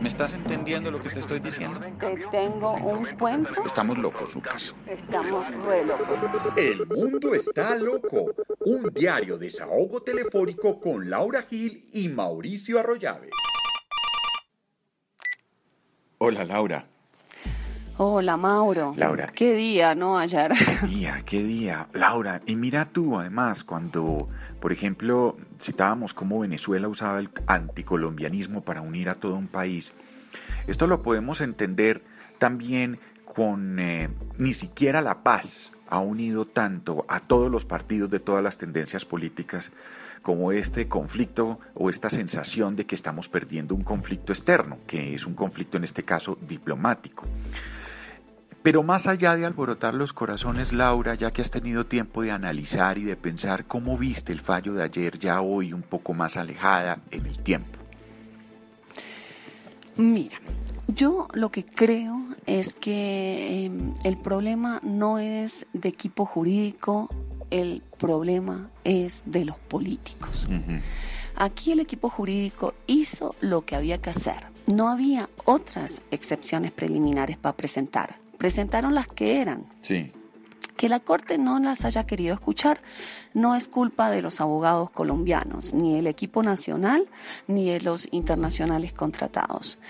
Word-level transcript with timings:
¿Me 0.00 0.08
estás 0.08 0.32
entendiendo 0.32 0.90
lo 0.90 1.02
que 1.02 1.10
te 1.10 1.18
estoy 1.18 1.40
diciendo? 1.40 1.80
Te 1.98 2.16
tengo 2.30 2.72
un 2.74 3.04
cuento. 3.18 3.64
Estamos 3.64 3.98
locos, 3.98 4.34
Lucas. 4.34 4.74
Estamos 4.86 5.46
re 5.64 5.84
locos. 5.84 6.20
El 6.56 6.86
mundo 6.86 7.34
está 7.34 7.74
loco. 7.74 8.34
Un 8.60 8.90
diario 8.94 9.38
desahogo 9.38 10.00
telefónico 10.02 10.80
con 10.80 11.10
Laura 11.10 11.42
Gil 11.42 11.88
y 11.92 12.08
Mauricio 12.08 12.78
Arroyave. 12.78 13.30
Hola, 16.18 16.44
Laura. 16.44 16.88
Hola, 18.00 18.36
Mauro. 18.36 18.92
Laura. 18.96 19.26
Qué 19.34 19.56
día, 19.56 19.96
¿no? 19.96 20.18
Ayer. 20.18 20.52
¿Qué 20.52 20.86
día? 20.86 21.20
¿Qué 21.26 21.42
día? 21.42 21.88
Laura, 21.94 22.40
y 22.46 22.54
mira 22.54 22.84
tú, 22.84 23.18
además, 23.18 23.64
cuando, 23.64 24.28
por 24.60 24.72
ejemplo, 24.72 25.36
citábamos 25.60 26.14
cómo 26.14 26.38
Venezuela 26.38 26.86
usaba 26.86 27.18
el 27.18 27.28
anticolombianismo 27.48 28.62
para 28.62 28.82
unir 28.82 29.10
a 29.10 29.16
todo 29.16 29.34
un 29.34 29.48
país, 29.48 29.94
esto 30.68 30.86
lo 30.86 31.02
podemos 31.02 31.40
entender 31.40 32.04
también 32.38 33.00
con 33.24 33.80
eh, 33.80 34.10
ni 34.38 34.52
siquiera 34.52 35.02
la 35.02 35.24
paz 35.24 35.72
ha 35.88 35.98
unido 35.98 36.46
tanto 36.46 37.04
a 37.08 37.18
todos 37.18 37.50
los 37.50 37.64
partidos 37.64 38.10
de 38.10 38.20
todas 38.20 38.44
las 38.44 38.58
tendencias 38.58 39.04
políticas 39.06 39.72
como 40.22 40.52
este 40.52 40.86
conflicto 40.86 41.58
o 41.74 41.90
esta 41.90 42.10
sensación 42.10 42.76
de 42.76 42.86
que 42.86 42.94
estamos 42.94 43.28
perdiendo 43.28 43.74
un 43.74 43.82
conflicto 43.82 44.32
externo, 44.32 44.78
que 44.86 45.16
es 45.16 45.26
un 45.26 45.34
conflicto 45.34 45.78
en 45.78 45.84
este 45.84 46.04
caso 46.04 46.38
diplomático. 46.46 47.26
Pero 48.62 48.82
más 48.82 49.06
allá 49.06 49.36
de 49.36 49.46
alborotar 49.46 49.94
los 49.94 50.12
corazones, 50.12 50.72
Laura, 50.72 51.14
ya 51.14 51.30
que 51.30 51.42
has 51.42 51.50
tenido 51.50 51.86
tiempo 51.86 52.22
de 52.22 52.32
analizar 52.32 52.98
y 52.98 53.04
de 53.04 53.16
pensar 53.16 53.64
cómo 53.66 53.96
viste 53.96 54.32
el 54.32 54.40
fallo 54.40 54.74
de 54.74 54.82
ayer, 54.82 55.18
ya 55.18 55.40
hoy 55.40 55.72
un 55.72 55.82
poco 55.82 56.12
más 56.12 56.36
alejada 56.36 56.98
en 57.10 57.26
el 57.26 57.38
tiempo. 57.38 57.78
Mira, 59.96 60.38
yo 60.88 61.28
lo 61.32 61.50
que 61.50 61.64
creo 61.64 62.24
es 62.46 62.74
que 62.74 63.66
eh, 63.66 63.70
el 64.04 64.16
problema 64.16 64.80
no 64.82 65.18
es 65.18 65.66
de 65.72 65.88
equipo 65.88 66.24
jurídico, 66.26 67.08
el 67.50 67.82
problema 67.98 68.68
es 68.84 69.22
de 69.24 69.44
los 69.44 69.58
políticos. 69.58 70.46
Uh 70.48 70.54
-huh. 70.54 70.82
Aquí 71.36 71.72
el 71.72 71.80
equipo 71.80 72.10
jurídico 72.10 72.74
hizo 72.86 73.36
lo 73.40 73.64
que 73.64 73.76
había 73.76 73.98
que 73.98 74.10
hacer. 74.10 74.46
No 74.66 74.88
había 74.88 75.28
otras 75.44 76.02
excepciones 76.10 76.72
preliminares 76.72 77.36
para 77.36 77.56
presentar 77.56 78.16
presentaron 78.38 78.94
las 78.94 79.08
que 79.08 79.40
eran. 79.40 79.66
Sí. 79.82 80.12
Que 80.76 80.88
la 80.88 81.00
Corte 81.00 81.38
no 81.38 81.58
las 81.58 81.84
haya 81.84 82.06
querido 82.06 82.34
escuchar 82.34 82.80
no 83.34 83.56
es 83.56 83.68
culpa 83.68 84.10
de 84.10 84.22
los 84.22 84.40
abogados 84.40 84.90
colombianos, 84.90 85.74
ni 85.74 85.96
del 85.96 86.06
equipo 86.06 86.44
nacional, 86.44 87.06
ni 87.48 87.68
de 87.68 87.80
los 87.80 88.08
internacionales 88.12 88.92
contratados. 88.92 89.80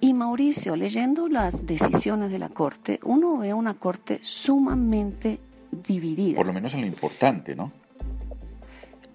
Y 0.00 0.12
Mauricio, 0.12 0.76
leyendo 0.76 1.28
las 1.28 1.64
decisiones 1.66 2.30
de 2.30 2.38
la 2.38 2.50
Corte, 2.50 3.00
uno 3.04 3.38
ve 3.38 3.54
una 3.54 3.74
Corte 3.74 4.18
sumamente 4.22 5.40
dividida. 5.70 6.36
Por 6.36 6.46
lo 6.46 6.52
menos 6.52 6.74
en 6.74 6.82
lo 6.82 6.86
importante, 6.86 7.56
¿no? 7.56 7.72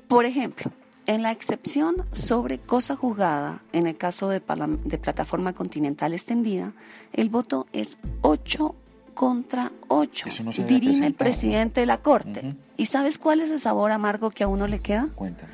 Por 0.08 0.26
ejemplo, 0.26 0.72
en 1.10 1.24
la 1.24 1.32
excepción 1.32 2.06
sobre 2.12 2.60
cosa 2.60 2.96
juzgada, 2.96 3.64
en 3.74 3.88
el 3.88 3.98
caso 3.98 4.30
de, 4.30 4.44
de, 4.86 4.98
plataforma 5.00 5.54
continental 5.54 6.14
extendida, 6.14 6.74
el 7.14 7.30
voto 7.30 7.66
es 7.74 7.98
8 8.22 8.76
contra 9.16 9.72
8. 9.88 10.28
No 10.44 10.52
dirime 10.52 11.08
el 11.08 11.16
presidente 11.16 11.80
de 11.80 11.88
la 11.88 11.98
Corte. 11.98 12.42
Uh 12.44 12.50
-huh. 12.50 12.56
¿Y 12.78 12.86
sabes 12.86 13.18
cuál 13.18 13.42
es 13.42 13.50
el 13.50 13.60
sabor 13.60 13.90
amargo 13.90 14.30
que 14.30 14.44
a 14.44 14.48
uno 14.48 14.68
le 14.68 14.82
queda? 14.82 15.10
Cuéntame. 15.16 15.52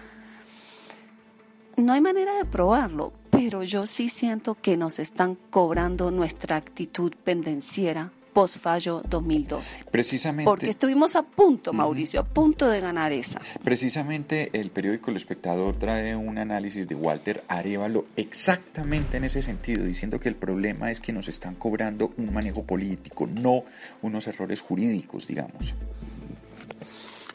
No 1.77 1.93
hay 1.93 2.01
manera 2.01 2.35
de 2.35 2.43
probarlo, 2.43 3.13
pero 3.29 3.63
yo 3.63 3.87
sí 3.87 4.09
siento 4.09 4.55
que 4.55 4.75
nos 4.75 4.99
están 4.99 5.37
cobrando 5.49 6.11
nuestra 6.11 6.57
actitud 6.57 7.13
pendenciera 7.23 8.11
post-fallo 8.35 9.01
2012. 9.09 9.85
Precisamente. 9.89 10.43
Porque 10.43 10.69
estuvimos 10.69 11.15
a 11.15 11.23
punto, 11.23 11.71
Mauricio, 11.71 12.19
uh 12.19 12.23
-huh. 12.25 12.29
a 12.29 12.33
punto 12.33 12.67
de 12.67 12.81
ganar 12.81 13.13
esa. 13.13 13.39
Precisamente 13.63 14.49
el 14.51 14.71
periódico 14.71 15.09
El 15.09 15.15
Espectador 15.15 15.79
trae 15.79 16.17
un 16.17 16.37
análisis 16.37 16.85
de 16.85 16.95
Walter 16.95 17.45
Arevalo 17.47 18.07
exactamente 18.17 19.15
en 19.15 19.23
ese 19.23 19.41
sentido, 19.41 19.85
diciendo 19.85 20.19
que 20.19 20.27
el 20.27 20.35
problema 20.35 20.91
es 20.91 20.99
que 20.99 21.13
nos 21.13 21.29
están 21.29 21.55
cobrando 21.55 22.11
un 22.17 22.33
manejo 22.33 22.63
político, 22.63 23.25
no 23.25 23.63
unos 24.01 24.27
errores 24.27 24.59
jurídicos, 24.59 25.27
digamos. 25.27 25.73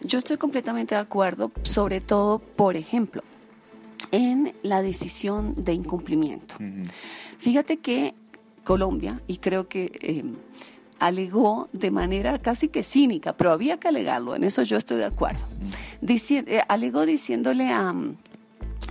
Yo 0.03 0.19
estoy 0.19 0.37
completamente 0.37 0.95
de 0.95 1.01
acuerdo, 1.01 1.51
sobre 1.63 2.03
todo, 2.03 2.41
por 2.41 2.77
ejemplo, 2.77 3.23
en 4.13 4.53
la 4.63 4.83
decisión 4.83 5.65
de 5.65 5.73
incumplimiento. 5.73 6.57
Uh 6.61 6.63
-huh. 6.63 6.91
Fíjate 7.39 7.79
que 7.79 8.15
Colombia, 8.65 9.23
y 9.27 9.39
creo 9.39 9.67
que 9.67 9.91
eh, 10.03 10.25
alegó 11.01 11.69
de 11.73 11.91
manera 11.91 12.39
casi 12.39 12.69
que 12.69 12.83
cínica, 12.83 13.37
pero 13.37 13.53
había 13.53 13.79
que 13.79 13.89
alegarlo, 13.89 14.37
en 14.37 14.45
eso 14.45 14.63
yo 14.63 14.77
estoy 14.77 14.99
de 14.99 15.07
acuerdo. 15.07 15.41
Eh, 16.07 16.63
alegó 16.69 17.07
diciéndole 17.07 17.71
a, 17.71 17.95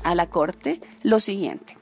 a 0.04 0.16
la 0.16 0.30
Corte 0.30 0.82
lo 1.04 1.20
siguiente. 1.20 1.78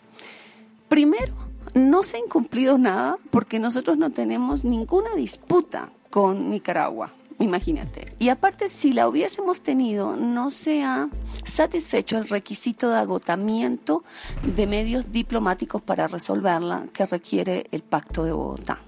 Primero, 0.89 1.33
no 1.73 2.03
se 2.03 2.17
ha 2.17 2.19
incumplido 2.19 2.77
nada 2.77 3.17
porque 3.29 3.59
nosotros 3.59 3.97
no 3.97 4.11
tenemos 4.11 4.63
ninguna 4.63 5.15
disputa 5.15 5.89
con 6.09 6.49
Nicaragua. 6.49 7.13
Imagínate. 7.39 8.15
Y 8.17 8.29
aparte, 8.29 8.67
si 8.67 8.93
la 8.93 9.07
hubiésemos 9.07 9.61
tenido, 9.61 10.15
no 10.15 10.49
se 10.49 10.83
ha 10.83 11.09
satisfecho 11.45 12.17
el 12.17 12.27
requisito 12.27 12.89
de 12.89 12.97
agotamiento 12.97 14.03
de 14.43 14.65
medios 14.65 15.11
diplomáticos 15.11 15.81
para 15.81 16.07
resolverla 16.07 16.87
que 16.93 17.05
requiere 17.05 17.67
el 17.71 17.83
Pacto 17.83 18.23
de 18.23 18.31
Bogotá. 18.31 18.81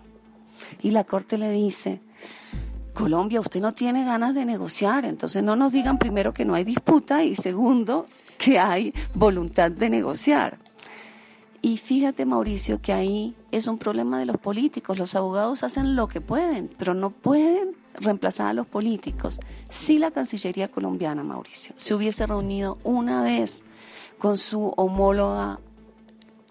Y 0.81 0.91
la 0.91 1.03
Corte 1.03 1.37
le 1.37 1.51
dice, 1.51 2.01
Colombia, 2.93 3.39
usted 3.39 3.61
no 3.61 3.73
tiene 3.73 4.03
ganas 4.03 4.33
de 4.35 4.45
negociar, 4.45 5.05
entonces 5.05 5.43
no 5.43 5.55
nos 5.55 5.71
digan 5.71 5.97
primero 5.97 6.33
que 6.33 6.45
no 6.45 6.55
hay 6.55 6.63
disputa 6.63 7.23
y 7.23 7.35
segundo 7.35 8.07
que 8.37 8.59
hay 8.59 8.93
voluntad 9.13 9.71
de 9.71 9.89
negociar. 9.89 10.57
Y 11.61 11.77
fíjate, 11.77 12.25
Mauricio, 12.25 12.81
que 12.81 12.93
ahí 12.93 13.35
es 13.51 13.67
un 13.67 13.77
problema 13.77 14.17
de 14.17 14.25
los 14.25 14.37
políticos. 14.37 14.97
Los 14.97 15.15
abogados 15.15 15.63
hacen 15.63 15.95
lo 15.95 16.07
que 16.07 16.21
pueden, 16.21 16.69
pero 16.77 16.93
no 16.93 17.09
pueden 17.09 17.75
reemplazar 17.95 18.47
a 18.47 18.53
los 18.53 18.67
políticos. 18.67 19.39
Si 19.69 19.97
la 19.99 20.11
Cancillería 20.11 20.69
colombiana, 20.69 21.23
Mauricio, 21.23 21.73
se 21.75 21.93
hubiese 21.93 22.25
reunido 22.25 22.77
una 22.83 23.21
vez 23.21 23.63
con 24.17 24.37
su 24.37 24.73
homóloga 24.77 25.59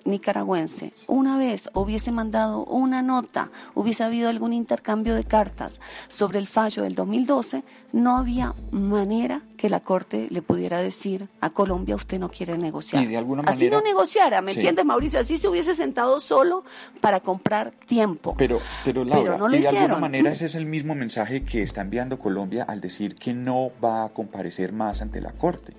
nicaragüense, 0.09 0.93
una 1.07 1.39
vez 1.39 1.69
hubiese 1.75 2.11
mandado 2.13 2.65
una 2.65 3.03
nota, 3.03 3.51
hubiese 3.75 4.05
habido 4.05 4.29
algún 4.29 4.53
intercambio 4.53 5.15
de 5.15 5.25
cartas 5.25 5.81
sobre 6.09 6.39
el 6.39 6.47
fallo 6.47 6.83
del 6.83 6.95
2012, 6.95 7.63
no 7.93 8.17
había 8.17 8.55
manera 8.71 9.43
que 9.57 9.69
la 9.71 9.81
Corte 9.81 10.29
le 10.31 10.43
pudiera 10.43 10.79
decir 10.79 11.29
a 11.41 11.51
Colombia 11.51 11.97
usted 11.97 12.19
no 12.19 12.31
quiere 12.31 12.57
negociar. 12.59 13.03
Y 13.03 13.07
de 13.07 13.17
alguna 13.17 13.43
manera, 13.43 13.57
Así 13.57 13.71
no 13.71 13.81
negociara, 13.81 14.41
¿me 14.43 14.53
sí. 14.53 14.59
entiendes, 14.59 14.85
Mauricio? 14.85 15.21
Así 15.21 15.37
se 15.37 15.49
hubiese 15.49 15.75
sentado 15.75 16.21
solo 16.21 16.65
para 17.01 17.21
comprar 17.21 17.73
tiempo. 17.87 18.35
Pero, 18.37 18.61
pero, 18.85 19.05
Laura, 19.05 19.23
pero 19.23 19.39
no 19.39 19.49
lo 19.49 19.55
y 19.57 19.61
de 19.61 19.67
hicieron. 19.67 19.83
alguna 19.91 20.01
manera 20.01 20.33
ese 20.33 20.47
es 20.47 20.55
el 20.55 20.67
mismo 20.67 20.95
mensaje 20.95 21.45
que 21.45 21.63
está 21.63 21.81
enviando 21.81 22.19
Colombia 22.19 22.65
al 22.69 22.81
decir 22.81 23.15
que 23.15 23.33
no 23.35 23.71
va 23.83 24.05
a 24.05 24.09
comparecer 24.11 24.73
más 24.73 25.03
ante 25.03 25.21
la 25.21 25.33
Corte. 25.33 25.75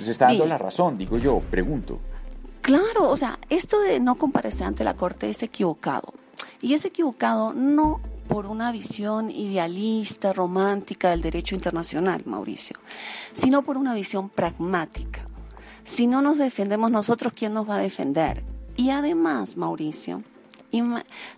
Se 0.00 0.10
está 0.10 0.26
dando 0.26 0.44
Mira. 0.44 0.56
la 0.56 0.58
razón, 0.58 0.98
digo 0.98 1.16
yo, 1.18 1.40
pregunto. 1.40 2.00
Claro, 2.66 3.08
o 3.08 3.16
sea, 3.16 3.38
esto 3.48 3.78
de 3.78 4.00
no 4.00 4.16
comparecer 4.16 4.66
ante 4.66 4.82
la 4.82 4.96
Corte 4.96 5.30
es 5.30 5.40
equivocado. 5.44 6.12
Y 6.60 6.74
es 6.74 6.84
equivocado 6.84 7.54
no 7.54 8.00
por 8.26 8.46
una 8.46 8.72
visión 8.72 9.30
idealista, 9.30 10.32
romántica 10.32 11.10
del 11.10 11.22
derecho 11.22 11.54
internacional, 11.54 12.24
Mauricio, 12.26 12.76
sino 13.30 13.62
por 13.62 13.76
una 13.76 13.94
visión 13.94 14.28
pragmática. 14.28 15.28
Si 15.84 16.08
no 16.08 16.22
nos 16.22 16.38
defendemos 16.38 16.90
nosotros, 16.90 17.32
¿quién 17.36 17.54
nos 17.54 17.70
va 17.70 17.76
a 17.76 17.78
defender? 17.78 18.42
Y 18.76 18.90
además, 18.90 19.56
Mauricio, 19.56 20.24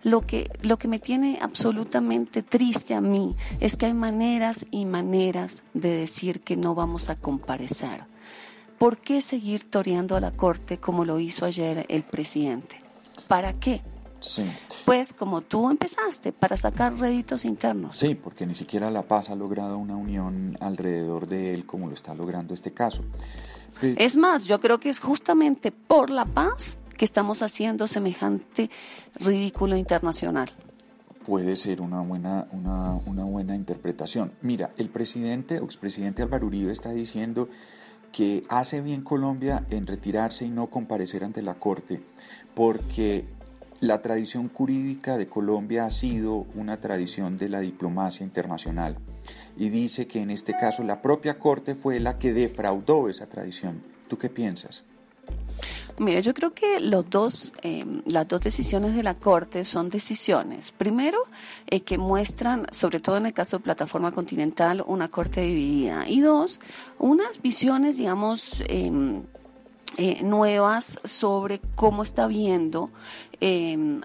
lo 0.04 0.22
que, 0.22 0.50
lo 0.62 0.78
que 0.78 0.88
me 0.88 0.98
tiene 0.98 1.40
absolutamente 1.42 2.42
triste 2.42 2.94
a 2.94 3.02
mí 3.02 3.36
es 3.60 3.76
que 3.76 3.84
hay 3.84 3.92
maneras 3.92 4.64
y 4.70 4.86
maneras 4.86 5.62
de 5.74 5.90
decir 5.90 6.40
que 6.40 6.56
no 6.56 6.74
vamos 6.74 7.10
a 7.10 7.16
comparecer. 7.16 8.06
¿Por 8.78 8.98
qué 8.98 9.20
seguir 9.20 9.68
toreando 9.68 10.14
a 10.16 10.20
la 10.20 10.30
Corte 10.30 10.78
como 10.78 11.04
lo 11.04 11.18
hizo 11.18 11.44
ayer 11.44 11.84
el 11.88 12.02
presidente? 12.04 12.80
¿Para 13.26 13.52
qué? 13.54 13.82
Sí. 14.20 14.44
Pues 14.84 15.12
como 15.12 15.42
tú 15.42 15.70
empezaste, 15.70 16.32
para 16.32 16.56
sacar 16.56 16.96
réditos 16.98 17.44
internos. 17.44 17.98
Sí, 17.98 18.14
porque 18.14 18.46
ni 18.46 18.54
siquiera 18.54 18.90
La 18.90 19.02
Paz 19.02 19.30
ha 19.30 19.34
logrado 19.34 19.78
una 19.78 19.96
unión 19.96 20.56
alrededor 20.60 21.26
de 21.26 21.54
él 21.54 21.66
como 21.66 21.88
lo 21.88 21.94
está 21.94 22.14
logrando 22.14 22.54
este 22.54 22.72
caso. 22.72 23.02
Es 23.82 24.16
más, 24.16 24.46
yo 24.46 24.58
creo 24.60 24.80
que 24.80 24.88
es 24.88 24.98
justamente 24.98 25.70
por 25.70 26.10
la 26.10 26.24
paz 26.24 26.78
que 26.96 27.04
estamos 27.04 27.42
haciendo 27.42 27.86
semejante 27.86 28.70
ridículo 29.20 29.76
internacional. 29.76 30.50
puede 31.24 31.54
ser 31.56 31.80
una 31.80 32.00
buena, 32.00 32.48
una, 32.52 32.94
una 33.06 33.24
buena 33.24 33.54
interpretación. 33.54 34.32
Mira, 34.40 34.70
el 34.78 34.88
presidente 34.88 35.60
o 35.60 35.64
expresidente 35.64 36.22
Álvaro 36.22 36.46
Uribe 36.46 36.72
está 36.72 36.90
diciendo 36.90 37.48
que 38.12 38.42
hace 38.48 38.80
bien 38.80 39.02
Colombia 39.02 39.66
en 39.70 39.86
retirarse 39.86 40.44
y 40.44 40.50
no 40.50 40.68
comparecer 40.68 41.24
ante 41.24 41.42
la 41.42 41.54
Corte, 41.54 42.00
porque 42.54 43.24
la 43.80 44.02
tradición 44.02 44.48
jurídica 44.48 45.16
de 45.16 45.28
Colombia 45.28 45.86
ha 45.86 45.90
sido 45.90 46.46
una 46.54 46.76
tradición 46.78 47.38
de 47.38 47.48
la 47.48 47.60
diplomacia 47.60 48.24
internacional 48.24 48.96
y 49.56 49.68
dice 49.68 50.06
que 50.06 50.20
en 50.20 50.30
este 50.30 50.56
caso 50.56 50.82
la 50.82 51.00
propia 51.00 51.38
Corte 51.38 51.74
fue 51.74 52.00
la 52.00 52.18
que 52.18 52.32
defraudó 52.32 53.08
esa 53.08 53.26
tradición. 53.26 53.82
¿Tú 54.08 54.18
qué 54.18 54.28
piensas? 54.28 54.84
Mira, 55.98 56.20
yo 56.20 56.32
creo 56.32 56.54
que 56.54 56.78
los 56.78 57.10
dos, 57.10 57.52
eh, 57.62 57.84
las 58.06 58.28
dos 58.28 58.40
decisiones 58.40 58.94
de 58.94 59.02
la 59.02 59.14
Corte 59.14 59.64
son 59.64 59.90
decisiones, 59.90 60.70
primero, 60.70 61.18
eh, 61.66 61.80
que 61.80 61.98
muestran, 61.98 62.66
sobre 62.70 63.00
todo 63.00 63.16
en 63.16 63.26
el 63.26 63.32
caso 63.32 63.58
de 63.58 63.64
Plataforma 63.64 64.12
Continental, 64.12 64.84
una 64.86 65.08
Corte 65.08 65.40
dividida, 65.40 66.08
y 66.08 66.20
dos, 66.20 66.60
unas 67.00 67.42
visiones, 67.42 67.96
digamos, 67.96 68.62
em, 68.68 69.24
eh, 69.96 70.22
nuevas 70.22 71.00
sobre 71.02 71.60
cómo 71.74 72.04
está 72.04 72.28
viendo 72.28 72.90
em, 73.40 74.00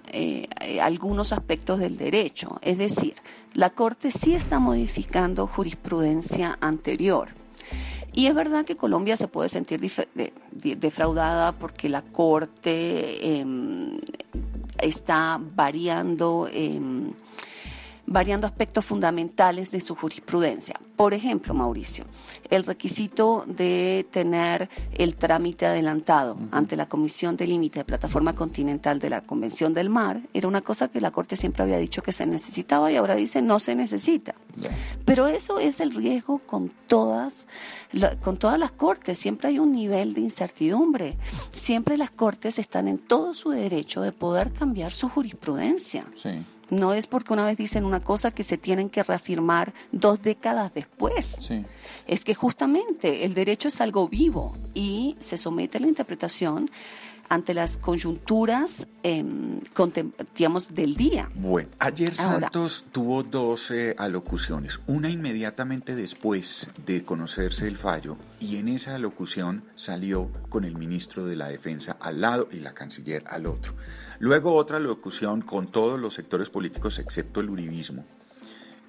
algunos 0.82 1.32
aspectos 1.32 1.80
del 1.80 1.98
derecho. 1.98 2.60
Es 2.62 2.78
decir, 2.78 3.16
la 3.54 3.70
Corte 3.72 4.10
sí 4.10 4.34
está 4.34 4.60
modificando 4.60 5.46
jurisprudencia 5.46 6.58
anterior. 6.62 7.43
Y 8.14 8.28
es 8.28 8.36
verdad 8.36 8.64
que 8.64 8.78
Colombia 8.78 9.18
se 9.18 9.28
puede 9.28 9.50
sentir 9.50 9.82
defraudada 10.54 11.52
porque 11.54 11.90
la 11.90 12.04
Corte 12.04 13.40
em, 13.40 13.98
está 14.80 15.40
variando. 15.42 16.48
Em, 16.52 17.12
variando 18.06 18.48
aspectos 18.48 18.86
fundamentales 18.86 19.72
de 19.72 19.80
su 19.80 19.96
jurisprudencia. 19.96 20.80
Por 20.96 21.14
ejemplo, 21.14 21.54
Mauricio, 21.54 22.06
el 22.50 22.64
requisito 22.66 23.46
de 23.48 24.06
tener 24.12 24.70
el 24.94 25.16
trámite 25.16 25.66
adelantado 25.66 26.38
ante 26.52 26.76
la 26.76 26.88
Comisión 26.88 27.38
de 27.38 27.48
Límite 27.48 27.80
de 27.80 27.86
Plataforma 27.86 28.34
Continental 28.34 29.00
de 29.00 29.10
la 29.10 29.22
Convención 29.22 29.74
del 29.74 29.90
Mar 29.90 30.22
era 30.34 30.48
una 30.48 30.62
cosa 30.62 30.90
que 30.90 31.02
la 31.02 31.12
Corte 31.12 31.36
siempre 31.36 31.64
había 31.64 31.78
dicho 31.78 32.04
que 32.04 32.12
se 32.12 32.26
necesitaba 32.26 32.92
y 32.92 32.98
ahora 32.98 33.16
dice 33.16 33.42
no 33.42 33.60
se 33.60 33.76
necesita. 33.76 34.36
Pero 35.06 35.28
eso 35.28 35.60
es 35.60 35.80
el 35.80 35.94
riesgo 35.94 36.40
con 36.40 36.72
todas, 36.88 37.48
con 38.22 38.38
todas 38.38 38.60
las 38.60 38.72
Cortes. 38.72 39.18
Siempre 39.18 39.50
hay 39.50 39.60
un 39.60 39.72
nivel 39.72 40.14
de 40.14 40.22
incertidumbre. 40.22 41.18
Siempre 41.52 41.98
las 41.98 42.12
Cortes 42.12 42.60
están 42.60 42.88
en 42.88 43.00
todo 43.00 43.34
su 43.34 43.50
derecho 43.50 44.02
de 44.02 44.12
poder 44.12 44.52
cambiar 44.52 44.92
su 44.92 45.10
jurisprudencia. 45.10 46.06
Sí. 46.16 46.44
No 46.70 46.94
es 46.94 47.08
porque 47.08 47.34
una 47.34 47.46
vez 47.46 47.58
dicen 47.58 47.86
una 47.86 48.00
cosa 48.00 48.32
que 48.32 48.44
se 48.44 48.58
tienen 48.58 48.90
que 48.90 49.04
reafirmar 49.04 49.74
dos 49.92 50.22
décadas 50.22 50.74
después. 50.74 51.38
Es 52.08 52.24
que 52.24 52.34
justamente 52.36 53.26
el 53.26 53.34
derecho 53.34 53.68
es 53.68 53.82
algo 53.82 54.08
vivo 54.08 54.56
y 54.74 55.16
se 55.20 55.38
somete 55.38 55.78
a 55.78 55.82
la 55.82 55.88
interpretación 55.88 56.70
ante 57.30 57.54
las 57.54 57.78
conjunturas 57.78 58.88
eh, 59.02 59.24
digamos, 60.36 60.74
del 60.76 60.96
día. 60.96 61.30
Bueno, 61.34 61.70
ayer 61.80 62.16
Santos 62.16 62.86
tuvo 62.92 63.24
dos 63.24 63.72
eh, 63.72 63.96
alocuciones, 63.98 64.80
una 64.88 65.10
inmediatamente 65.10 65.96
después 65.96 66.68
de 66.86 67.04
conocerse 67.04 67.68
el 67.68 67.78
fallo 67.78 68.18
y 68.40 68.58
en 68.58 68.68
esa 68.68 68.96
alocución 68.96 69.64
salió 69.76 70.30
con 70.50 70.64
el 70.64 70.76
ministro 70.76 71.26
de 71.26 71.36
la 71.36 71.48
Defensa 71.48 71.98
al 72.00 72.22
lado 72.22 72.50
y 72.52 72.58
la 72.58 72.74
canciller 72.74 73.24
al 73.28 73.48
otro. 73.48 73.74
Luego 74.24 74.56
otra 74.56 74.80
locución 74.80 75.42
con 75.42 75.68
todos 75.68 76.00
los 76.00 76.14
sectores 76.14 76.50
políticos 76.50 76.98
excepto 76.98 77.42
el 77.42 77.50
uribismo, 77.50 78.06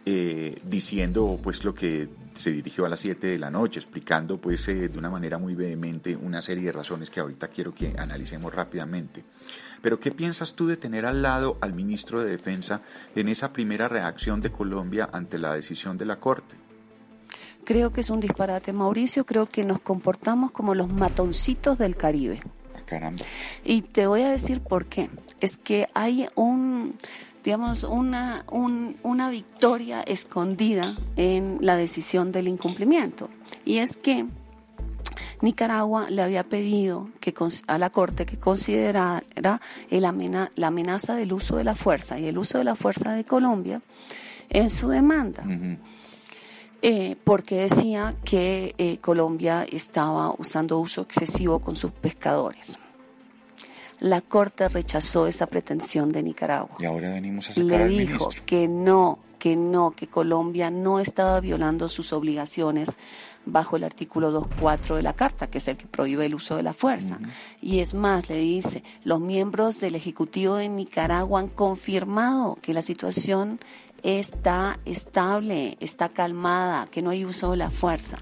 eh, 0.06 0.60
diciendo 0.62 1.40
pues 1.42 1.64
lo 1.64 1.74
que 1.74 2.08
se 2.34 2.52
dirigió 2.52 2.86
a 2.86 2.88
las 2.88 3.00
7 3.00 3.26
de 3.26 3.38
la 3.40 3.50
noche, 3.50 3.80
explicando 3.80 4.36
pues 4.36 4.68
eh, 4.68 4.88
de 4.88 4.96
una 4.96 5.10
manera 5.10 5.38
muy 5.38 5.56
vehemente 5.56 6.14
una 6.14 6.40
serie 6.40 6.66
de 6.66 6.70
razones 6.70 7.10
que 7.10 7.18
ahorita 7.18 7.48
quiero 7.48 7.74
que 7.74 7.96
analicemos 7.98 8.54
rápidamente. 8.54 9.24
Pero 9.82 9.98
¿qué 9.98 10.12
piensas 10.12 10.54
tú 10.54 10.68
de 10.68 10.76
tener 10.76 11.04
al 11.04 11.20
lado 11.20 11.58
al 11.60 11.72
ministro 11.72 12.22
de 12.22 12.30
Defensa 12.30 12.82
en 13.16 13.28
esa 13.28 13.52
primera 13.52 13.88
reacción 13.88 14.40
de 14.40 14.52
Colombia 14.52 15.10
ante 15.12 15.38
la 15.38 15.52
decisión 15.52 15.98
de 15.98 16.04
la 16.04 16.20
Corte? 16.20 16.54
Creo 17.64 17.92
que 17.92 18.02
es 18.02 18.10
un 18.10 18.20
disparate, 18.20 18.72
Mauricio. 18.72 19.26
Creo 19.26 19.46
que 19.46 19.64
nos 19.64 19.80
comportamos 19.80 20.52
como 20.52 20.76
los 20.76 20.92
matoncitos 20.92 21.76
del 21.76 21.96
Caribe. 21.96 22.38
Caramba. 22.84 23.24
Y 23.64 23.82
te 23.82 24.06
voy 24.06 24.22
a 24.22 24.30
decir 24.30 24.60
por 24.60 24.86
qué. 24.86 25.10
Es 25.40 25.56
que 25.56 25.88
hay 25.94 26.26
un, 26.34 26.96
digamos, 27.42 27.84
una, 27.84 28.44
una 28.50 29.30
victoria 29.30 30.02
escondida 30.02 30.96
en 31.16 31.58
la 31.60 31.76
decisión 31.76 32.32
del 32.32 32.48
incumplimiento. 32.48 33.30
Y 33.64 33.78
es 33.78 33.96
que 33.96 34.26
Nicaragua 35.40 36.08
le 36.10 36.22
había 36.22 36.44
pedido 36.44 37.10
que, 37.20 37.34
a 37.66 37.78
la 37.78 37.90
Corte 37.90 38.26
que 38.26 38.38
considerara 38.38 39.22
el 39.90 40.02
la 40.56 40.66
amenaza 40.66 41.14
del 41.14 41.32
uso 41.32 41.56
de 41.56 41.64
la 41.64 41.74
fuerza 41.74 42.18
y 42.18 42.26
el 42.26 42.38
uso 42.38 42.58
de 42.58 42.64
la 42.64 42.74
fuerza 42.74 43.12
de 43.12 43.24
Colombia 43.24 43.82
en 44.48 44.70
su 44.70 44.88
demanda. 44.88 45.44
Eh, 46.86 47.16
porque 47.24 47.56
decía 47.56 48.14
que 48.26 48.74
eh, 48.76 48.98
Colombia 48.98 49.64
estaba 49.72 50.34
usando 50.36 50.78
uso 50.78 51.00
excesivo 51.00 51.58
con 51.58 51.76
sus 51.76 51.92
pescadores. 51.92 52.78
La 54.00 54.20
Corte 54.20 54.68
rechazó 54.68 55.26
esa 55.26 55.46
pretensión 55.46 56.12
de 56.12 56.22
Nicaragua. 56.22 56.76
Y 56.78 56.84
ahora 56.84 57.08
venimos 57.08 57.46
a 57.46 57.54
sacar 57.54 57.64
Le 57.64 57.88
dijo 57.88 58.28
que 58.44 58.68
no, 58.68 59.18
que 59.38 59.56
no, 59.56 59.92
que 59.92 60.08
Colombia 60.08 60.70
no 60.70 61.00
estaba 61.00 61.40
violando 61.40 61.88
sus 61.88 62.12
obligaciones 62.12 62.98
bajo 63.46 63.76
el 63.76 63.84
artículo 63.84 64.30
2.4 64.30 64.96
de 64.96 65.02
la 65.02 65.14
Carta, 65.14 65.46
que 65.46 65.58
es 65.58 65.68
el 65.68 65.78
que 65.78 65.86
prohíbe 65.86 66.26
el 66.26 66.34
uso 66.34 66.56
de 66.56 66.64
la 66.64 66.74
fuerza. 66.74 67.18
Y 67.62 67.78
es 67.78 67.94
más, 67.94 68.28
le 68.28 68.36
dice, 68.36 68.82
los 69.04 69.20
miembros 69.20 69.80
del 69.80 69.94
Ejecutivo 69.94 70.56
de 70.56 70.68
Nicaragua 70.68 71.40
han 71.40 71.48
confirmado 71.48 72.58
que 72.60 72.74
la 72.74 72.82
situación 72.82 73.58
está 74.04 74.78
estable, 74.84 75.76
está 75.80 76.10
calmada, 76.10 76.86
que 76.86 77.02
no 77.02 77.10
hay 77.10 77.24
uso 77.24 77.52
de 77.52 77.56
la 77.56 77.70
fuerza. 77.70 78.18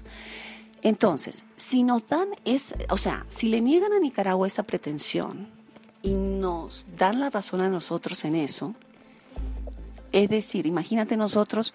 Entonces, 0.81 1.43
si 1.55 1.83
nos 1.83 2.07
dan 2.07 2.29
es, 2.45 2.73
o 2.89 2.97
sea, 2.97 3.25
si 3.29 3.49
le 3.49 3.61
niegan 3.61 3.93
a 3.93 3.99
Nicaragua 3.99 4.47
esa 4.47 4.63
pretensión 4.63 5.47
y 6.01 6.13
nos 6.13 6.87
dan 6.97 7.19
la 7.19 7.29
razón 7.29 7.61
a 7.61 7.69
nosotros 7.69 8.23
en 8.25 8.35
eso, 8.35 8.73
es 10.13 10.29
decir, 10.29 10.65
imagínate 10.67 11.17
nosotros 11.17 11.73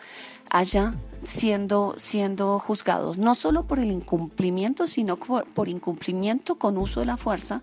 allá 0.48 0.94
siendo, 1.24 1.94
siendo 1.96 2.58
juzgados, 2.58 3.18
no 3.18 3.34
solo 3.34 3.66
por 3.66 3.78
el 3.78 3.90
incumplimiento, 3.90 4.86
sino 4.86 5.16
por 5.16 5.68
incumplimiento 5.68 6.56
con 6.56 6.78
uso 6.78 7.00
de 7.00 7.06
la 7.06 7.16
fuerza, 7.16 7.62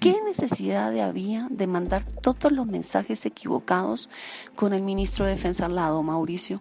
¿Qué 0.00 0.16
necesidad 0.26 0.98
había 1.00 1.48
de 1.50 1.66
mandar 1.66 2.04
todos 2.04 2.52
los 2.52 2.66
mensajes 2.66 3.24
equivocados 3.26 4.08
con 4.54 4.72
el 4.72 4.82
ministro 4.82 5.24
de 5.24 5.32
Defensa 5.32 5.66
al 5.66 5.76
lado, 5.76 6.02
Mauricio? 6.02 6.60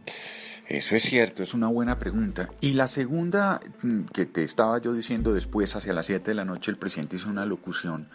Eso 0.67 0.95
es 0.95 1.03
cierto, 1.03 1.43
es 1.43 1.53
una 1.53 1.67
buena 1.67 1.99
pregunta. 1.99 2.49
Y 2.61 2.73
la 2.73 2.87
segunda 2.87 3.59
mm, 3.81 4.03
que 4.05 4.25
te 4.25 4.43
estaba 4.43 4.79
yo 4.79 4.93
diciendo 4.93 5.33
después, 5.33 5.75
hacia 5.75 5.93
las 5.93 6.05
7 6.05 6.31
de 6.31 6.35
la 6.35 6.45
noche, 6.45 6.71
el 6.71 6.77
presidente 6.77 7.17
hizo 7.17 7.29
una 7.29 7.45
locución 7.45 8.07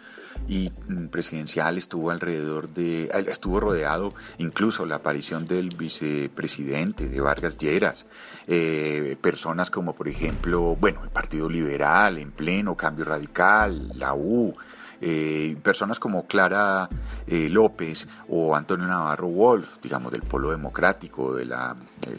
y 0.47 0.71
mm, 0.87 1.07
presidencial 1.07 1.77
estuvo 1.77 2.09
alrededor 2.09 2.69
de, 2.69 3.11
estuvo 3.27 3.59
rodeado 3.59 4.15
incluso 4.39 4.85
la 4.87 4.95
aparición 4.95 5.45
del 5.45 5.75
vicepresidente 5.75 7.07
de 7.07 7.21
Vargas 7.21 7.57
Lleras, 7.59 8.07
eh, 8.47 9.15
personas 9.21 9.69
como 9.69 9.93
por 9.93 10.07
ejemplo, 10.07 10.75
bueno, 10.75 11.03
el 11.03 11.11
Partido 11.11 11.49
Liberal 11.49 12.17
en 12.17 12.31
pleno, 12.31 12.75
Cambio 12.75 13.05
Radical, 13.05 13.91
la 13.95 14.15
U, 14.15 14.55
eh, 15.01 15.57
personas 15.63 15.99
como 15.99 16.27
Clara 16.27 16.89
eh, 17.27 17.49
López 17.49 18.07
o 18.27 18.55
Antonio 18.55 18.87
Navarro 18.87 19.27
Wolf, 19.27 19.77
digamos, 19.81 20.11
del 20.11 20.23
polo 20.23 20.51
democrático, 20.51 21.35
de 21.35 21.45
la 21.45 21.75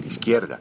izquierda. 0.07 0.61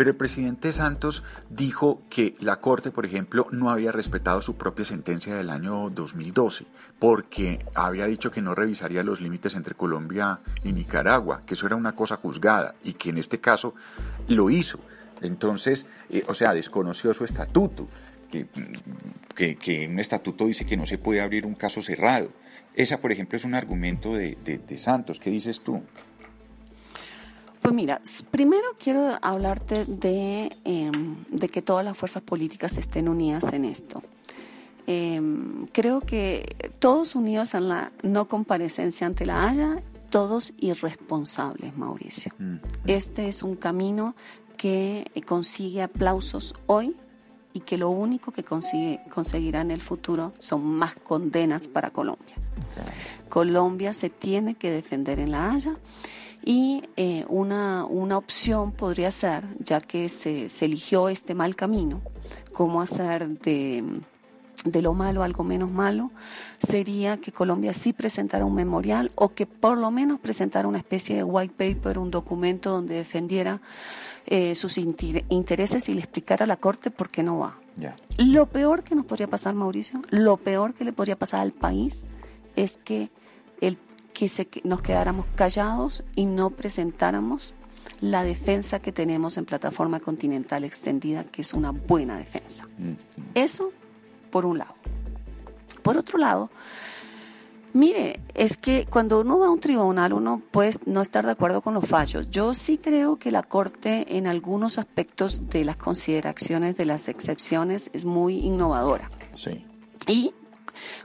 Pero 0.00 0.12
el 0.12 0.16
presidente 0.16 0.72
Santos 0.72 1.22
dijo 1.50 2.00
que 2.08 2.34
la 2.40 2.56
Corte, 2.56 2.90
por 2.90 3.04
ejemplo, 3.04 3.46
no 3.50 3.68
había 3.68 3.92
respetado 3.92 4.40
su 4.40 4.56
propia 4.56 4.86
sentencia 4.86 5.34
del 5.34 5.50
año 5.50 5.90
2012, 5.90 6.64
porque 6.98 7.66
había 7.74 8.06
dicho 8.06 8.30
que 8.30 8.40
no 8.40 8.54
revisaría 8.54 9.04
los 9.04 9.20
límites 9.20 9.54
entre 9.56 9.74
Colombia 9.74 10.40
y 10.64 10.72
Nicaragua, 10.72 11.42
que 11.44 11.52
eso 11.52 11.66
era 11.66 11.76
una 11.76 11.92
cosa 11.92 12.16
juzgada, 12.16 12.76
y 12.82 12.94
que 12.94 13.10
en 13.10 13.18
este 13.18 13.40
caso 13.40 13.74
lo 14.26 14.48
hizo. 14.48 14.80
Entonces, 15.20 15.84
eh, 16.08 16.24
o 16.28 16.32
sea, 16.32 16.54
desconoció 16.54 17.12
su 17.12 17.26
estatuto 17.26 17.86
que, 18.30 19.88
un 19.88 19.98
estatuto 19.98 20.46
dice 20.46 20.64
que 20.64 20.76
no 20.76 20.86
se 20.86 20.98
puede 20.98 21.20
abrir 21.20 21.46
un 21.46 21.54
caso 21.54 21.82
cerrado. 21.82 22.30
Esa, 22.74 23.00
por 23.00 23.12
ejemplo, 23.12 23.36
es 23.36 23.44
un 23.44 23.54
argumento 23.54 24.14
de, 24.14 24.60
Santos. 24.76 25.18
¿Qué 25.18 25.30
dices 25.30 25.60
tú? 25.60 25.82
Pues 27.60 27.74
mira, 27.74 28.00
primero 28.30 28.68
quiero 28.82 29.18
hablarte 29.20 29.84
de, 29.84 30.56
em, 30.64 31.24
de 31.28 31.48
que 31.48 31.60
todas 31.60 31.84
las 31.84 31.96
fuerzas 31.96 32.22
políticas 32.22 32.78
estén 32.78 33.08
unidas 33.08 33.52
en 33.52 33.66
esto. 33.66 34.02
Em, 34.86 35.66
creo 35.66 36.00
que 36.00 36.56
todos 36.78 37.14
unidos 37.14 37.54
en 37.54 37.68
la 37.68 37.92
no 38.02 38.28
comparecencia 38.28 39.06
ante 39.06 39.26
la 39.26 39.46
Haya, 39.46 39.82
todos 40.08 40.54
irresponsables, 40.58 41.76
Mauricio. 41.76 42.32
Mm, 42.38 42.44
mm. 42.44 42.60
Este 42.86 43.28
es 43.28 43.42
un 43.42 43.56
camino 43.56 44.14
que 44.56 45.04
consigue 45.26 45.82
aplausos 45.82 46.54
hoy 46.66 46.96
y 47.52 47.60
que 47.60 47.78
lo 47.78 47.90
único 47.90 48.32
que 48.32 48.44
consigue, 48.44 49.00
conseguirá 49.12 49.60
en 49.60 49.70
el 49.70 49.80
futuro 49.80 50.32
son 50.38 50.64
más 50.64 50.94
condenas 50.94 51.68
para 51.68 51.90
Colombia. 51.90 52.36
Colombia 53.28 53.92
se 53.92 54.10
tiene 54.10 54.54
que 54.54 54.70
defender 54.70 55.18
en 55.18 55.30
La 55.30 55.52
Haya 55.52 55.76
y 56.44 56.82
eh, 56.96 57.24
una, 57.28 57.84
una 57.84 58.16
opción 58.16 58.72
podría 58.72 59.10
ser, 59.10 59.44
ya 59.58 59.80
que 59.80 60.08
se, 60.08 60.48
se 60.48 60.64
eligió 60.64 61.08
este 61.08 61.34
mal 61.34 61.54
camino, 61.56 62.00
cómo 62.52 62.80
hacer 62.80 63.28
de 63.40 64.02
de 64.64 64.82
lo 64.82 64.94
malo 64.94 65.22
algo 65.22 65.44
menos 65.44 65.70
malo, 65.70 66.10
sería 66.58 67.18
que 67.18 67.32
Colombia 67.32 67.72
sí 67.74 67.92
presentara 67.92 68.44
un 68.44 68.54
memorial 68.54 69.10
o 69.14 69.30
que 69.30 69.46
por 69.46 69.78
lo 69.78 69.90
menos 69.90 70.20
presentara 70.20 70.68
una 70.68 70.78
especie 70.78 71.16
de 71.16 71.24
white 71.24 71.54
paper, 71.56 71.98
un 71.98 72.10
documento 72.10 72.70
donde 72.70 72.96
defendiera 72.96 73.60
eh, 74.26 74.54
sus 74.54 74.78
intereses 74.78 75.88
y 75.88 75.94
le 75.94 76.00
explicara 76.00 76.44
a 76.44 76.46
la 76.46 76.56
Corte 76.56 76.90
por 76.90 77.08
qué 77.08 77.22
no 77.22 77.38
va. 77.38 77.58
Lo 78.18 78.46
peor 78.46 78.82
que 78.82 78.94
nos 78.94 79.06
podría 79.06 79.26
pasar, 79.26 79.54
Mauricio, 79.54 80.02
lo 80.10 80.36
peor 80.36 80.74
que 80.74 80.84
le 80.84 80.92
podría 80.92 81.16
pasar 81.16 81.40
al 81.40 81.52
país 81.52 82.04
es 82.56 82.76
que, 82.76 83.10
el, 83.60 83.78
que 84.12 84.28
se, 84.28 84.48
nos 84.64 84.82
quedáramos 84.82 85.26
callados 85.34 86.04
y 86.14 86.26
no 86.26 86.50
presentáramos 86.50 87.54
la 88.00 88.22
defensa 88.22 88.80
que 88.80 88.92
tenemos 88.92 89.36
en 89.36 89.44
plataforma 89.44 90.00
continental 90.00 90.64
extendida, 90.64 91.24
que 91.24 91.42
es 91.42 91.54
una 91.54 91.70
buena 91.70 92.18
defensa. 92.18 92.66
Mm. 92.78 92.94
Eso 93.34 93.72
por 94.30 94.46
un 94.46 94.58
lado. 94.58 94.74
Por 95.82 95.96
otro 95.96 96.18
lado, 96.18 96.50
mire, 97.72 98.20
es 98.34 98.56
que 98.56 98.86
cuando 98.88 99.20
uno 99.20 99.38
va 99.38 99.46
a 99.46 99.50
un 99.50 99.60
tribunal 99.60 100.12
uno 100.12 100.42
puede 100.50 100.72
no 100.86 101.02
estar 101.02 101.24
de 101.24 101.32
acuerdo 101.32 101.60
con 101.62 101.74
los 101.74 101.86
fallos. 101.86 102.30
Yo 102.30 102.54
sí 102.54 102.78
creo 102.78 103.18
que 103.18 103.30
la 103.30 103.42
Corte 103.42 104.16
en 104.16 104.26
algunos 104.26 104.78
aspectos 104.78 105.48
de 105.48 105.64
las 105.64 105.76
consideraciones 105.76 106.76
de 106.76 106.84
las 106.84 107.08
excepciones 107.08 107.90
es 107.92 108.04
muy 108.04 108.38
innovadora. 108.38 109.10
Sí. 109.34 109.64
Y 110.06 110.34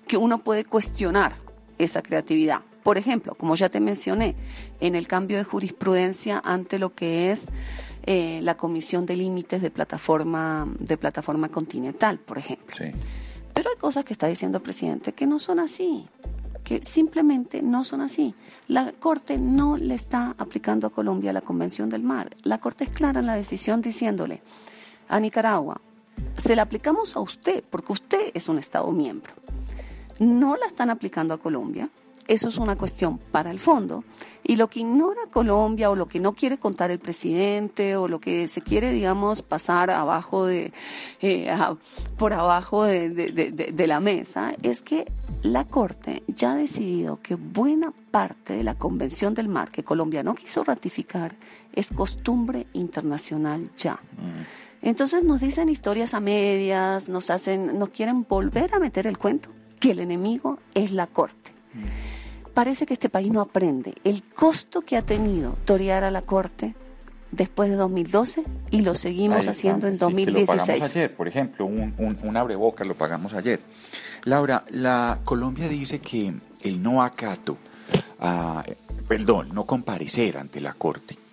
que 0.08 0.17
uno 0.17 0.44
puede 0.44 0.65
cuestionar 0.65 1.36
esa 1.77 2.01
creatividad. 2.01 2.62
Por 2.84 3.00
ejemplo, 3.00 3.34
como 3.34 3.55
ya 3.55 3.70
te 3.70 3.79
mencioné, 3.79 4.36
en 4.79 4.96
el 4.96 5.08
cambio 5.08 5.38
de 5.38 5.44
jurisprudencia 5.44 6.39
ante 6.46 6.77
lo 6.77 6.94
que 6.94 7.32
es 7.32 7.48
eh, 8.06 8.40
la 8.44 8.56
Comisión 8.56 9.06
de 9.06 9.16
Límites 9.16 9.62
de 9.62 9.72
Plataforma, 9.72 10.68
de 10.80 10.98
Plataforma 10.98 11.50
Continental, 11.50 12.20
por 12.20 12.38
ejemplo. 12.38 12.76
Pero 13.54 13.70
hay 13.70 13.78
cosas 13.78 14.06
que 14.06 14.14
está 14.14 14.28
diciendo 14.28 14.60
el 14.60 14.64
presidente 14.64 15.14
que 15.14 15.26
no 15.26 15.40
son 15.40 15.60
así, 15.60 16.06
que 16.64 16.84
simplemente 16.84 17.62
no 17.62 17.84
son 17.84 18.02
así. 18.02 18.36
La 18.68 18.92
Corte 18.92 19.40
no 19.40 19.78
le 19.78 19.96
está 19.96 20.36
aplicando 20.38 20.88
a 20.88 20.90
Colombia 20.90 21.34
la 21.34 21.42
Convención 21.42 21.90
del 21.90 22.04
Mar. 22.04 22.36
La 22.44 22.58
Corte 22.58 22.84
es 22.84 22.90
clara 22.92 23.22
en 23.22 23.26
la 23.26 23.36
decisión 23.36 23.82
diciéndole 23.82 24.42
a 25.08 25.20
Nicaragua, 25.20 25.82
se 26.38 26.56
la 26.56 26.64
aplicamos 26.64 27.16
a 27.16 27.20
usted 27.22 27.64
porque 27.70 27.94
usted 27.94 28.32
es 28.34 28.50
un 28.50 28.60
Estado 28.60 28.92
miembro. 28.92 29.34
No 30.20 30.56
la 30.58 30.66
están 30.68 30.90
aplicando 30.90 31.34
a 31.34 31.40
Colombia, 31.40 31.90
eso 32.27 32.50
es 32.50 32.58
una 32.58 32.75
cuestión 32.75 33.17
para 33.17 33.51
el 33.51 33.60
fondo. 33.60 34.03
Y 34.44 34.55
lo 34.58 34.67
que 34.67 34.79
ignora 34.82 35.22
Colombia 35.32 35.89
o 35.89 35.96
lo 35.96 36.08
que 36.08 36.20
no 36.20 36.34
quiere 36.34 36.58
contar 36.58 36.91
el 36.91 37.00
presidente 37.00 37.96
o 37.96 38.08
lo 38.08 38.20
que 38.20 38.48
se 38.48 38.62
quiere, 38.62 38.91
digamos, 38.91 39.41
pasar 39.41 39.89
abajo 39.89 40.46
de, 40.46 40.72
eh, 41.22 41.51
por 42.17 42.34
abajo 42.34 42.84
de, 42.84 43.10
de 43.10 43.88
la 43.88 44.00
mesa 44.00 44.53
es 44.62 44.82
que 44.82 45.12
la 45.41 45.65
Corte 45.65 46.24
ya 46.27 46.51
ha 46.51 46.55
decidido 46.55 47.20
que 47.22 47.36
buena 47.36 47.91
parte 48.12 48.53
de 48.53 48.63
la 48.63 48.75
Convención 48.75 49.34
del 49.34 49.48
Mar 49.48 49.72
que 49.72 49.84
Colombia 49.84 50.24
no 50.24 50.36
quiso 50.36 50.63
ratificar 50.63 51.36
es 51.74 51.91
costumbre 51.91 52.67
internacional 52.74 53.70
ya. 53.77 53.94
Mm. 53.94 54.88
Entonces 54.88 55.24
nos 55.24 55.41
dicen 55.41 55.70
historias 55.70 56.13
a 56.13 56.20
medias, 56.20 57.10
nos 57.10 57.29
hacen, 57.32 57.79
nos 57.79 57.89
quieren 57.89 58.25
volver 58.27 58.74
a 58.75 58.79
meter 58.79 59.08
el 59.08 59.17
cuento 59.17 59.50
que 59.79 59.91
el 59.91 60.00
enemigo 60.00 60.60
es 60.75 60.91
la 60.91 61.08
Corte. 61.08 61.51
Mm 61.74 62.05
parece 62.56 62.88
que 62.88 62.94
este 62.94 63.10
país 63.10 63.32
no 63.32 63.42
aprende 63.42 63.94
el 64.04 64.24
costo 64.24 64.82
que 64.82 64.98
ha 64.98 65.04
tenido 65.04 65.56
torear 65.66 66.04
a 66.04 66.10
la 66.10 66.24
Corte 66.24 66.74
después 67.30 67.70
de 67.70 67.76
2012 67.76 68.44
y 68.72 68.82
lo 68.82 68.96
seguimos 68.96 69.48
haciendo 69.48 69.88
en 69.88 70.00
2016. 70.00 70.48
lo 70.48 70.66
pagamos 70.66 70.96
ayer, 70.96 71.16
por 71.16 71.28
ejemplo, 71.28 71.66
un, 71.66 71.94
un, 71.98 72.18
un 72.24 72.38
abreboca 72.38 72.84
lo 72.86 72.96
pagamos 72.96 73.34
ayer. 73.34 73.60
Laura, 74.24 74.64
la 74.70 75.20
Colombia 75.24 75.68
dice 75.68 76.00
que 76.00 76.34
el 76.64 76.82
no 76.82 77.04
acato, 77.04 77.58
perdón, 79.08 79.50
no 79.54 79.66
comparecer 79.66 80.38
ante 80.38 80.62
la 80.62 80.74
Corte 80.74 81.25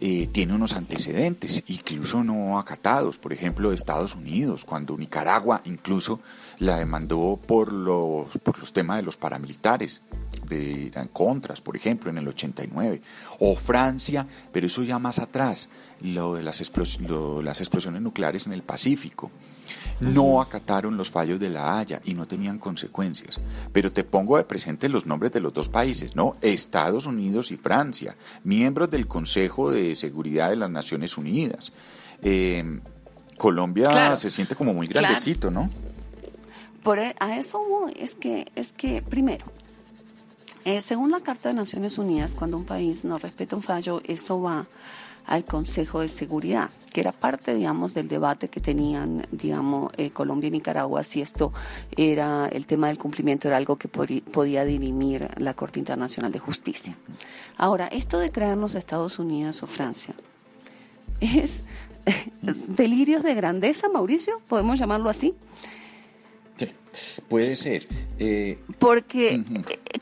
eh, 0.00 0.28
tiene 0.32 0.54
unos 0.54 0.74
antecedentes, 0.74 1.62
incluso 1.68 2.24
no 2.24 2.58
acatados, 2.58 3.18
por 3.18 3.32
ejemplo, 3.32 3.68
de 3.68 3.76
Estados 3.76 4.14
Unidos, 4.14 4.64
cuando 4.64 4.96
Nicaragua 4.96 5.62
incluso 5.64 6.20
la 6.58 6.78
demandó 6.78 7.38
por 7.46 7.72
los, 7.72 8.28
por 8.42 8.58
los 8.58 8.72
temas 8.72 8.96
de 8.96 9.02
los 9.02 9.16
paramilitares, 9.16 10.02
de 10.48 10.90
contras, 11.12 11.60
por 11.60 11.76
ejemplo, 11.76 12.10
en 12.10 12.18
el 12.18 12.28
89, 12.28 13.00
o 13.38 13.56
Francia, 13.56 14.26
pero 14.52 14.66
eso 14.66 14.82
ya 14.82 14.98
más 14.98 15.18
atrás, 15.18 15.70
lo 16.00 16.34
de 16.34 16.42
las, 16.42 16.60
las 17.42 17.60
explosiones 17.60 18.02
nucleares 18.02 18.46
en 18.46 18.52
el 18.52 18.62
Pacífico 18.62 19.30
no 20.00 20.40
acataron 20.40 20.96
los 20.96 21.10
fallos 21.10 21.38
de 21.38 21.50
la 21.50 21.78
Haya 21.78 22.00
y 22.04 22.14
no 22.14 22.26
tenían 22.26 22.58
consecuencias. 22.58 23.40
Pero 23.72 23.92
te 23.92 24.04
pongo 24.04 24.36
de 24.36 24.44
presente 24.44 24.88
los 24.88 25.06
nombres 25.06 25.32
de 25.32 25.40
los 25.40 25.52
dos 25.52 25.68
países, 25.68 26.16
¿no? 26.16 26.36
Estados 26.40 27.06
Unidos 27.06 27.50
y 27.50 27.56
Francia, 27.56 28.16
miembros 28.42 28.90
del 28.90 29.06
Consejo 29.06 29.70
de 29.70 29.94
Seguridad 29.96 30.50
de 30.50 30.56
las 30.56 30.70
Naciones 30.70 31.16
Unidas. 31.16 31.72
Em, 32.22 32.80
Colombia 33.36 34.16
se 34.16 34.30
siente 34.30 34.54
como 34.54 34.72
muy 34.72 34.86
grandecito, 34.86 35.50
¿no? 35.50 35.68
Por, 36.82 36.98
e, 36.98 37.14
a 37.18 37.38
eso 37.38 37.60
es 37.96 38.14
que, 38.14 38.50
es 38.54 38.72
que 38.72 39.02
primero, 39.02 39.46
eh, 40.64 40.80
según 40.80 41.10
la 41.10 41.20
Carta 41.20 41.48
de 41.48 41.54
Naciones 41.54 41.98
Unidas, 41.98 42.34
cuando 42.34 42.56
un 42.56 42.64
país 42.64 43.04
no 43.04 43.18
respeta 43.18 43.56
un 43.56 43.62
fallo, 43.62 44.00
eso 44.04 44.40
va 44.40 44.66
al 45.26 45.44
Consejo 45.44 46.00
de 46.00 46.08
Seguridad, 46.08 46.70
que 46.94 47.00
era 47.00 47.10
parte, 47.10 47.52
digamos, 47.56 47.92
del 47.92 48.06
debate 48.06 48.46
que 48.46 48.60
tenían, 48.60 49.26
digamos, 49.32 49.92
eh, 49.96 50.10
Colombia 50.10 50.46
y 50.46 50.52
Nicaragua, 50.52 51.02
si 51.02 51.20
esto 51.20 51.52
era, 51.96 52.46
el 52.46 52.66
tema 52.66 52.86
del 52.86 52.98
cumplimiento 52.98 53.48
era 53.48 53.56
algo 53.56 53.74
que 53.74 53.88
podía 53.88 54.64
dirimir 54.64 55.28
la 55.38 55.54
Corte 55.54 55.80
Internacional 55.80 56.30
de 56.30 56.38
Justicia. 56.38 56.96
Ahora, 57.56 57.88
esto 57.88 58.20
de 58.20 58.30
crearnos 58.30 58.76
Estados 58.76 59.18
Unidos 59.18 59.64
o 59.64 59.66
Francia 59.66 60.14
es 61.18 61.64
delirios 62.68 63.24
de 63.24 63.34
grandeza, 63.34 63.88
Mauricio, 63.88 64.40
podemos 64.46 64.78
llamarlo 64.78 65.10
así. 65.10 65.34
Sí, 66.54 66.68
puede 67.28 67.56
ser. 67.56 67.88
Eh, 68.20 68.60
Porque, 68.78 69.42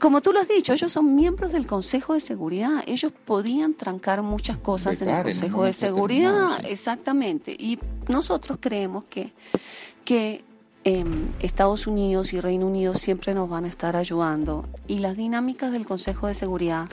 como 0.02 0.21
tú 0.21 0.32
lo 0.32 0.40
has 0.40 0.49
dicho, 0.49 0.73
ellos 0.73 0.90
son 0.90 1.14
miembros 1.14 1.52
del 1.52 1.68
Consejo 1.68 2.14
de 2.14 2.18
Seguridad. 2.18 2.82
Ellos 2.88 3.12
podían 3.25 3.75
trancar 3.75 4.21
muchas 4.23 4.56
cosas 4.59 5.00
en 5.00 5.09
el 5.09 5.23
Consejo 5.23 5.64
de 5.64 5.73
Seguridad. 5.73 6.59
Exactamente. 6.64 7.52
Y 7.52 7.78
nosotros 8.09 8.59
creemos 8.61 9.04
que, 9.04 9.32
que 10.04 10.44
em, 10.82 11.28
Estados 11.38 11.87
Unidos 11.87 12.32
y 12.32 12.40
Reino 12.40 12.66
Unido 12.66 12.97
siempre 12.97 13.32
nos 13.32 13.49
van 13.49 13.64
a 13.64 13.68
estar 13.68 13.94
ayudando. 13.94 14.68
Y 14.88 14.99
las 14.99 15.16
dinámicas 15.16 15.71
del 15.71 15.87
Consejo 15.87 16.26
de 16.26 16.35
Seguridad 16.35 16.88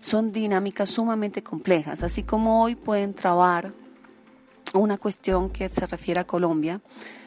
son 0.00 0.32
dinámicas 0.32 0.88
sumamente 0.88 1.42
complejas. 1.42 2.02
Así 2.02 2.22
como 2.22 2.62
hoy 2.62 2.76
pueden 2.76 3.12
trabar 3.12 3.74
una 4.72 4.96
cuestión 4.96 5.50
que 5.50 5.68
se 5.68 5.86
refiere 5.86 6.20
a 6.20 6.24
Colombia 6.24 6.80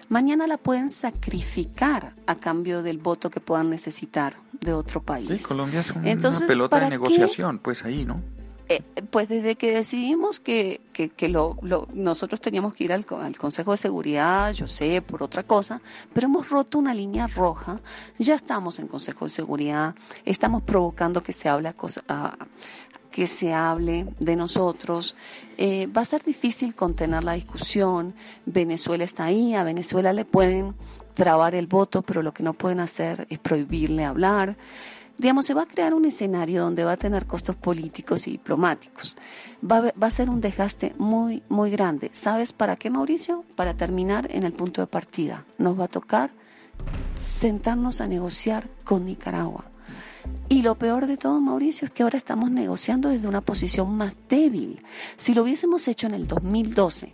mañana 0.10 0.48
la 0.48 0.58
pueden 0.58 0.90
sacrificar 0.90 2.14
a 2.26 2.36
cambio 2.36 2.84
del 2.84 2.98
voto 2.98 3.30
que 3.30 3.40
puedan 3.40 3.70
necesitar 3.70 4.38
de 4.62 4.74
otro 4.74 5.02
país. 5.02 5.42
Sí, 5.42 5.48
Colombia 5.48 5.82
es 5.82 5.92
una 5.92 6.48
pelota 6.48 6.80
de 6.80 6.90
negociación, 6.90 7.60
pues 7.60 7.84
ahí, 7.86 8.06
¿no? 8.06 8.22
Eh, 8.70 8.82
pues 9.12 9.30
desde 9.30 9.56
que 9.56 9.72
decidimos 9.72 10.42
que, 10.42 10.82
que, 10.92 11.30
lo, 11.30 11.58
nosotros 11.94 12.42
teníamos 12.42 12.76
que 12.76 12.84
ir 12.84 12.92
al, 12.92 13.06
Consejo 13.06 13.72
de 13.72 13.78
Seguridad, 13.78 14.52
yo 14.52 14.68
sé, 14.68 15.02
por 15.02 15.24
otra 15.24 15.44
cosa, 15.44 15.80
pero 16.12 16.28
hemos 16.28 16.50
roto 16.50 16.78
una 16.78 16.94
línea 16.94 17.28
roja, 17.28 17.78
ya 18.20 18.36
estamos 18.36 18.80
en 18.80 18.90
Consejo 18.90 19.24
de 19.24 19.30
Seguridad, 19.32 19.96
estamos 20.26 20.64
provocando 20.64 21.24
que 21.24 21.32
se 21.32 21.48
hable 21.48 21.70
a, 22.10 22.38
que 23.18 23.26
se 23.26 23.52
hable 23.52 24.06
de 24.20 24.36
nosotros. 24.36 25.16
Eh, 25.58 25.88
va 25.88 26.02
a 26.02 26.06
ser 26.06 26.24
difícil 26.24 26.76
contener 26.76 27.24
la 27.24 27.34
discusión. 27.34 28.14
Venezuela 28.46 29.04
está 29.04 29.24
ahí, 29.24 29.56
a 29.56 29.64
Venezuela 29.64 30.14
le 30.14 30.24
pueden 30.24 30.76
trabar 31.16 31.56
el 31.56 31.66
voto, 31.66 32.04
pero 32.04 32.22
lo 32.22 32.32
que 32.32 32.44
no 32.44 32.54
pueden 32.54 32.80
hacer 32.80 33.26
es 33.32 33.40
prohibirle 33.40 34.06
hablar. 34.06 34.56
Digamos, 35.18 35.48
se 35.48 35.56
va 35.56 35.64
a 35.64 35.66
crear 35.66 35.96
un 35.96 36.06
escenario 36.06 36.62
donde 36.62 36.84
va 36.84 36.92
a 36.92 36.98
tener 36.98 37.26
costos 37.26 37.56
políticos 37.56 38.28
y 38.28 38.34
diplomáticos. 38.34 39.18
Va 39.64 39.78
a, 39.78 39.82
va 40.00 40.06
a 40.06 40.12
ser 40.12 40.30
un 40.30 40.40
desgaste 40.40 40.94
muy, 41.00 41.42
muy 41.50 41.72
grande. 41.72 42.12
¿Sabes 42.14 42.54
para 42.54 42.76
qué, 42.76 42.92
Mauricio? 42.92 43.46
Para 43.56 43.74
terminar 43.74 44.28
en 44.30 44.44
el 44.44 44.54
punto 44.54 44.82
de 44.82 44.86
partida. 44.86 45.44
Nos 45.58 45.80
va 45.80 45.86
a 45.86 45.88
tocar 45.88 46.30
sentarnos 47.16 48.00
a 48.00 48.08
negociar 48.08 48.70
con 48.84 49.08
Nicaragua 49.08 49.66
y 50.58 50.64
lo 50.64 50.74
peor 50.74 51.06
de 51.06 51.18
todo, 51.18 51.40
Mauricio, 51.40 51.86
es 51.86 51.92
que 51.92 52.02
ahora 52.02 52.18
estamos 52.18 52.50
negociando 52.50 53.10
desde 53.10 53.28
una 53.28 53.42
posición 53.42 53.96
más 53.96 54.16
débil. 54.28 54.82
Si 55.16 55.36
lo 55.36 55.44
hubiésemos 55.44 55.88
hecho 55.88 56.08
en 56.08 56.16
el 56.16 56.28
2012, 56.28 57.14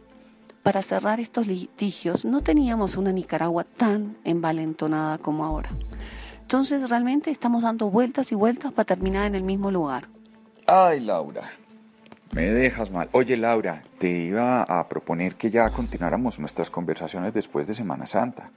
para 0.63 0.81
cerrar 0.81 1.19
estos 1.19 1.45
litigios, 1.45 2.23
no 2.23 2.39
teníamos 2.39 2.95
una 2.95 3.11
Nicaragua 3.11 3.65
tan 3.65 4.15
envalentonada 4.23 5.17
como 5.17 5.43
ahora. 5.43 5.71
Entonces 6.39 6.89
realmente 6.89 7.31
estamos 7.31 7.63
dando 7.63 7.89
vueltas 7.89 8.31
y 8.31 8.35
vueltas 8.35 8.71
para 8.71 8.85
terminar 8.85 9.25
en 9.25 9.35
el 9.35 9.43
mismo 9.43 9.71
lugar. 9.71 10.03
Ay, 10.65 11.01
Laura, 11.01 11.43
me 12.31 12.43
dejas 12.43 12.91
mal. 12.91 13.09
Oye, 13.11 13.35
Laura, 13.35 13.83
te 13.97 14.07
iba 14.07 14.63
a 14.63 14.87
proponer 14.87 15.35
que 15.35 15.51
ya 15.51 15.69
continuáramos 15.69 16.39
nuestras 16.39 16.69
conversaciones 16.69 17.33
después 17.33 17.67
de 17.67 17.73
Semana 17.73 18.07
Santa. 18.07 18.51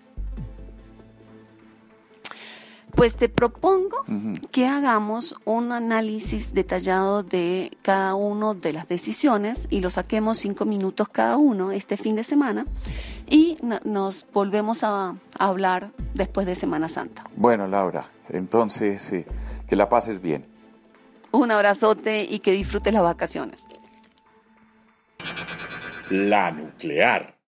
Pues 2.96 3.14
te 3.14 3.28
propongo 3.28 3.98
que 4.50 4.66
hagamos 4.66 5.36
un 5.44 5.70
análisis 5.72 6.54
detallado 6.54 7.22
de 7.22 7.76
cada 7.82 8.14
una 8.14 8.54
de 8.54 8.72
las 8.72 8.88
decisiones 8.88 9.66
y 9.68 9.82
lo 9.82 9.90
saquemos 9.90 10.38
cinco 10.38 10.64
minutos 10.64 11.10
cada 11.10 11.36
uno 11.36 11.72
este 11.72 11.98
fin 11.98 12.16
de 12.16 12.24
semana 12.24 12.66
y 13.28 13.58
nos 13.84 14.26
volvemos 14.32 14.82
a, 14.82 15.14
hablar 15.38 15.90
después 16.14 16.46
de 16.46 16.54
Semana 16.54 16.88
Santa. 16.88 17.24
Bueno, 17.36 17.68
Laura, 17.68 18.08
entonces 18.30 19.02
sí, 19.02 19.26
que 19.68 19.76
la 19.76 19.90
pases 19.90 20.22
bien. 20.22 20.46
Un 21.32 21.50
abrazote 21.50 22.22
y 22.22 22.38
que 22.38 22.52
disfrutes 22.52 22.94
las 22.94 23.02
vacaciones. 23.02 23.66
La 26.08 26.50
nuclear. 26.50 27.35